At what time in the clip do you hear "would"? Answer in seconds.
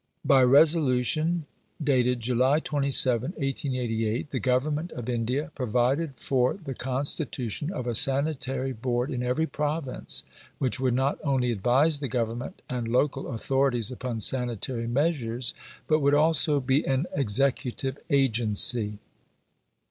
10.79-10.95, 15.99-16.15